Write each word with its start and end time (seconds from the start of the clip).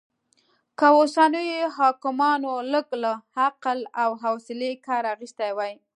که 0.77 0.87
اوسنيو 0.97 1.69
حاکمانو 1.77 2.51
لږ 2.73 2.87
له 3.03 3.11
عقل 3.43 3.79
او 4.01 4.09
حوصلې 4.23 4.71
کار 4.85 5.03
اخيستی 5.13 5.49
وای 5.57 5.73